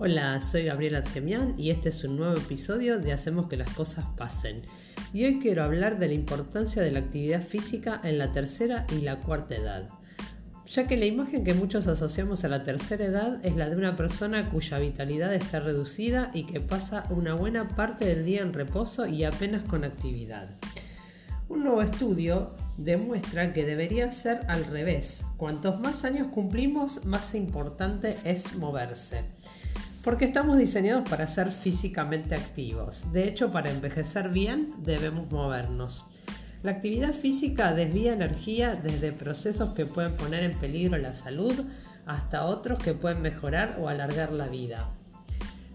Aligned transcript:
Hola, 0.00 0.40
soy 0.40 0.62
Gabriela 0.62 0.98
Argemián 0.98 1.54
y 1.58 1.70
este 1.70 1.88
es 1.88 2.04
un 2.04 2.18
nuevo 2.18 2.36
episodio 2.36 3.00
de 3.00 3.12
Hacemos 3.12 3.48
que 3.48 3.56
las 3.56 3.70
cosas 3.70 4.04
pasen. 4.16 4.62
Y 5.12 5.24
hoy 5.24 5.40
quiero 5.40 5.64
hablar 5.64 5.98
de 5.98 6.06
la 6.06 6.14
importancia 6.14 6.80
de 6.80 6.92
la 6.92 7.00
actividad 7.00 7.42
física 7.42 8.00
en 8.04 8.16
la 8.16 8.30
tercera 8.30 8.86
y 8.96 9.00
la 9.00 9.18
cuarta 9.18 9.56
edad. 9.56 9.88
Ya 10.68 10.86
que 10.86 10.96
la 10.96 11.06
imagen 11.06 11.42
que 11.42 11.52
muchos 11.52 11.88
asociamos 11.88 12.44
a 12.44 12.48
la 12.48 12.62
tercera 12.62 13.06
edad 13.06 13.44
es 13.44 13.56
la 13.56 13.68
de 13.68 13.74
una 13.74 13.96
persona 13.96 14.48
cuya 14.50 14.78
vitalidad 14.78 15.34
está 15.34 15.58
reducida 15.58 16.30
y 16.32 16.46
que 16.46 16.60
pasa 16.60 17.02
una 17.10 17.34
buena 17.34 17.70
parte 17.70 18.04
del 18.04 18.24
día 18.24 18.42
en 18.42 18.52
reposo 18.52 19.08
y 19.08 19.24
apenas 19.24 19.64
con 19.64 19.82
actividad. 19.82 20.48
Un 21.48 21.64
nuevo 21.64 21.82
estudio 21.82 22.54
demuestra 22.76 23.52
que 23.52 23.66
debería 23.66 24.12
ser 24.12 24.42
al 24.46 24.64
revés. 24.66 25.22
Cuantos 25.36 25.80
más 25.80 26.04
años 26.04 26.28
cumplimos, 26.28 27.04
más 27.04 27.34
importante 27.34 28.16
es 28.22 28.54
moverse 28.54 29.24
porque 30.02 30.24
estamos 30.24 30.56
diseñados 30.56 31.08
para 31.08 31.26
ser 31.26 31.52
físicamente 31.52 32.34
activos. 32.34 33.02
De 33.12 33.24
hecho, 33.28 33.50
para 33.50 33.70
envejecer 33.70 34.28
bien 34.28 34.72
debemos 34.78 35.30
movernos. 35.30 36.04
La 36.62 36.72
actividad 36.72 37.12
física 37.12 37.72
desvía 37.72 38.12
energía 38.12 38.74
desde 38.74 39.12
procesos 39.12 39.74
que 39.74 39.86
pueden 39.86 40.14
poner 40.14 40.42
en 40.42 40.58
peligro 40.58 40.98
la 40.98 41.14
salud 41.14 41.54
hasta 42.06 42.46
otros 42.46 42.82
que 42.82 42.94
pueden 42.94 43.22
mejorar 43.22 43.76
o 43.80 43.88
alargar 43.88 44.32
la 44.32 44.48
vida. 44.48 44.88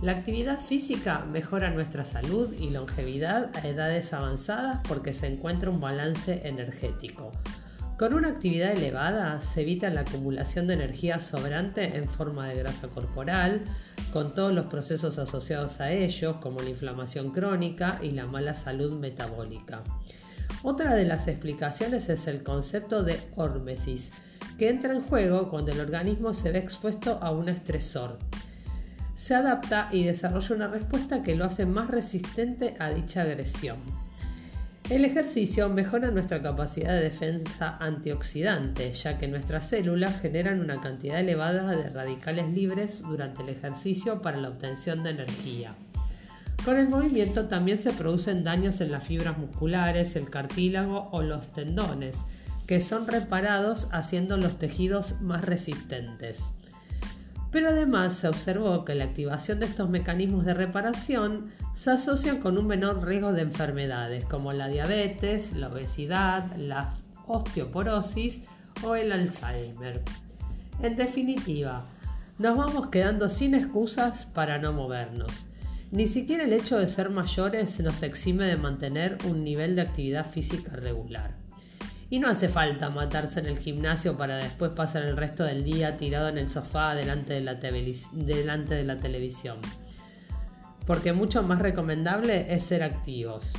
La 0.00 0.12
actividad 0.12 0.58
física 0.58 1.26
mejora 1.26 1.68
nuestra 1.68 2.04
salud 2.04 2.54
y 2.58 2.70
longevidad 2.70 3.54
a 3.54 3.68
edades 3.68 4.14
avanzadas 4.14 4.80
porque 4.88 5.12
se 5.12 5.26
encuentra 5.26 5.68
un 5.68 5.80
balance 5.80 6.40
energético. 6.48 7.32
Con 7.98 8.14
una 8.14 8.28
actividad 8.28 8.72
elevada 8.72 9.42
se 9.42 9.60
evita 9.60 9.90
la 9.90 10.00
acumulación 10.00 10.66
de 10.66 10.72
energía 10.72 11.18
sobrante 11.18 11.98
en 11.98 12.08
forma 12.08 12.48
de 12.48 12.54
grasa 12.54 12.88
corporal, 12.88 13.60
con 14.12 14.34
todos 14.34 14.52
los 14.52 14.66
procesos 14.66 15.18
asociados 15.18 15.80
a 15.80 15.92
ellos, 15.92 16.36
como 16.36 16.60
la 16.60 16.70
inflamación 16.70 17.30
crónica 17.30 17.98
y 18.02 18.10
la 18.10 18.26
mala 18.26 18.54
salud 18.54 18.92
metabólica. 18.92 19.82
Otra 20.62 20.94
de 20.94 21.04
las 21.04 21.28
explicaciones 21.28 22.08
es 22.08 22.26
el 22.26 22.42
concepto 22.42 23.02
de 23.02 23.18
hormesis, 23.36 24.10
que 24.58 24.68
entra 24.68 24.92
en 24.92 25.02
juego 25.02 25.48
cuando 25.48 25.72
el 25.72 25.80
organismo 25.80 26.34
se 26.34 26.52
ve 26.52 26.58
expuesto 26.58 27.18
a 27.22 27.30
un 27.30 27.48
estresor. 27.48 28.18
Se 29.14 29.34
adapta 29.34 29.88
y 29.92 30.04
desarrolla 30.04 30.56
una 30.56 30.68
respuesta 30.68 31.22
que 31.22 31.34
lo 31.34 31.44
hace 31.44 31.66
más 31.66 31.88
resistente 31.88 32.74
a 32.78 32.90
dicha 32.90 33.22
agresión. 33.22 33.78
El 34.90 35.04
ejercicio 35.04 35.68
mejora 35.68 36.10
nuestra 36.10 36.42
capacidad 36.42 36.94
de 36.94 37.04
defensa 37.04 37.76
antioxidante, 37.78 38.92
ya 38.92 39.18
que 39.18 39.28
nuestras 39.28 39.68
células 39.68 40.20
generan 40.20 40.58
una 40.58 40.80
cantidad 40.80 41.20
elevada 41.20 41.76
de 41.76 41.90
radicales 41.90 42.48
libres 42.52 43.00
durante 43.00 43.44
el 43.44 43.50
ejercicio 43.50 44.20
para 44.20 44.38
la 44.38 44.48
obtención 44.48 45.04
de 45.04 45.10
energía. 45.10 45.76
Con 46.64 46.76
el 46.76 46.88
movimiento 46.88 47.46
también 47.46 47.78
se 47.78 47.92
producen 47.92 48.42
daños 48.42 48.80
en 48.80 48.90
las 48.90 49.04
fibras 49.04 49.38
musculares, 49.38 50.16
el 50.16 50.28
cartílago 50.28 51.08
o 51.12 51.22
los 51.22 51.46
tendones, 51.52 52.16
que 52.66 52.80
son 52.80 53.06
reparados 53.06 53.86
haciendo 53.92 54.38
los 54.38 54.58
tejidos 54.58 55.20
más 55.20 55.44
resistentes. 55.44 56.42
Pero 57.50 57.70
además 57.70 58.14
se 58.14 58.28
observó 58.28 58.84
que 58.84 58.94
la 58.94 59.04
activación 59.04 59.58
de 59.58 59.66
estos 59.66 59.90
mecanismos 59.90 60.44
de 60.44 60.54
reparación 60.54 61.50
se 61.74 61.90
asocian 61.90 62.38
con 62.38 62.58
un 62.58 62.66
menor 62.66 63.04
riesgo 63.04 63.32
de 63.32 63.42
enfermedades 63.42 64.24
como 64.24 64.52
la 64.52 64.68
diabetes, 64.68 65.56
la 65.56 65.68
obesidad, 65.68 66.54
la 66.56 66.96
osteoporosis 67.26 68.42
o 68.84 68.94
el 68.94 69.12
Alzheimer. 69.12 70.02
En 70.82 70.96
definitiva, 70.96 71.86
nos 72.38 72.56
vamos 72.56 72.86
quedando 72.86 73.28
sin 73.28 73.54
excusas 73.54 74.24
para 74.26 74.58
no 74.58 74.72
movernos. 74.72 75.46
Ni 75.90 76.06
siquiera 76.06 76.44
el 76.44 76.52
hecho 76.52 76.78
de 76.78 76.86
ser 76.86 77.10
mayores 77.10 77.80
nos 77.80 78.02
exime 78.04 78.44
de 78.44 78.56
mantener 78.56 79.18
un 79.28 79.42
nivel 79.42 79.74
de 79.74 79.82
actividad 79.82 80.24
física 80.24 80.76
regular. 80.76 81.34
Y 82.10 82.18
no 82.18 82.28
hace 82.28 82.48
falta 82.48 82.90
matarse 82.90 83.38
en 83.38 83.46
el 83.46 83.56
gimnasio 83.56 84.16
para 84.16 84.36
después 84.36 84.72
pasar 84.72 85.04
el 85.04 85.16
resto 85.16 85.44
del 85.44 85.62
día 85.62 85.96
tirado 85.96 86.28
en 86.28 86.38
el 86.38 86.48
sofá 86.48 86.94
delante 86.96 87.34
de 87.34 87.40
la, 87.40 87.54
delante 87.54 88.74
de 88.74 88.84
la 88.84 88.96
televisión. 88.96 89.58
Porque 90.86 91.12
mucho 91.12 91.44
más 91.44 91.62
recomendable 91.62 92.52
es 92.52 92.64
ser 92.64 92.82
activos. 92.82 93.52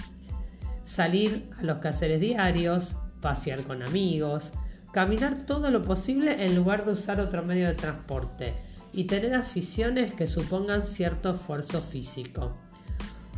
Salir 0.83 1.49
a 1.59 1.63
los 1.63 1.77
quehaceres 1.77 2.19
diarios, 2.19 2.97
pasear 3.21 3.63
con 3.63 3.83
amigos, 3.83 4.51
caminar 4.91 5.45
todo 5.45 5.71
lo 5.71 5.81
posible 5.81 6.45
en 6.45 6.53
lugar 6.53 6.83
de 6.85 6.91
usar 6.91 7.21
otro 7.21 7.43
medio 7.43 7.67
de 7.67 7.75
transporte 7.75 8.53
y 8.91 9.05
tener 9.05 9.33
aficiones 9.33 10.13
que 10.13 10.27
supongan 10.27 10.85
cierto 10.85 11.35
esfuerzo 11.35 11.81
físico. 11.81 12.57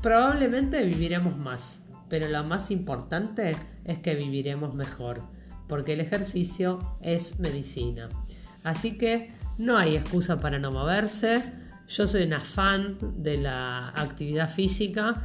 Probablemente 0.01 0.83
viviremos 0.83 1.37
más, 1.37 1.82
pero 2.13 2.29
lo 2.29 2.43
más 2.43 2.69
importante 2.69 3.55
es 3.85 3.97
que 3.97 4.13
viviremos 4.13 4.75
mejor, 4.75 5.23
porque 5.67 5.93
el 5.93 5.99
ejercicio 5.99 6.77
es 7.01 7.39
medicina. 7.39 8.07
Así 8.63 8.99
que 8.99 9.33
no 9.57 9.79
hay 9.79 9.95
excusa 9.95 10.39
para 10.39 10.59
no 10.59 10.71
moverse. 10.71 11.41
Yo 11.87 12.05
soy 12.05 12.21
una 12.21 12.41
fan 12.41 12.99
de 13.17 13.39
la 13.39 13.87
actividad 13.95 14.47
física, 14.47 15.23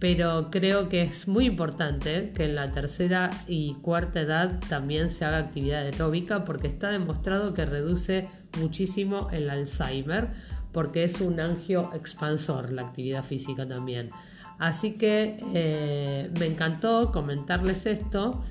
pero 0.00 0.50
creo 0.50 0.88
que 0.88 1.02
es 1.02 1.28
muy 1.28 1.46
importante 1.46 2.32
que 2.34 2.46
en 2.46 2.56
la 2.56 2.72
tercera 2.72 3.30
y 3.46 3.74
cuarta 3.74 4.22
edad 4.22 4.58
también 4.68 5.10
se 5.10 5.24
haga 5.24 5.38
actividad 5.38 5.82
aeróbica 5.82 6.44
porque 6.44 6.66
está 6.66 6.90
demostrado 6.90 7.54
que 7.54 7.66
reduce 7.66 8.28
muchísimo 8.58 9.28
el 9.30 9.48
Alzheimer 9.48 10.30
porque 10.72 11.04
es 11.04 11.20
un 11.20 11.38
angio 11.38 11.92
expansor 11.94 12.72
la 12.72 12.82
actividad 12.82 13.22
física 13.22 13.64
también. 13.68 14.10
Así 14.58 14.92
que 14.92 15.38
eh, 15.54 16.30
me 16.38 16.46
encantó 16.46 17.12
comentarles 17.12 17.86
esto 17.86 18.42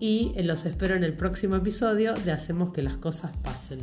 y 0.00 0.34
los 0.42 0.66
espero 0.66 0.94
en 0.94 1.04
el 1.04 1.14
próximo 1.14 1.56
episodio 1.56 2.14
de 2.14 2.32
Hacemos 2.32 2.72
que 2.72 2.82
las 2.82 2.96
cosas 2.96 3.36
pasen. 3.38 3.80